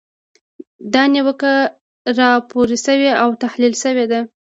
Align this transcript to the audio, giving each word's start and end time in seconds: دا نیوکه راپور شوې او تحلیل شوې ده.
دا 0.93 1.03
نیوکه 1.13 1.53
راپور 2.19 2.67
شوې 2.85 3.11
او 3.21 3.29
تحلیل 3.43 3.73
شوې 3.83 4.05
ده. 4.11 4.19